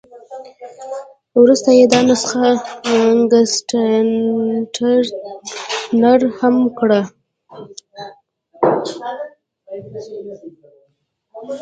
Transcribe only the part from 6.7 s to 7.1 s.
کړه.